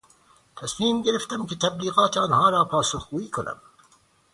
[0.57, 3.61] تصمیم گرفتیم که تبلیغات آنها را پاسخگویی کنیم.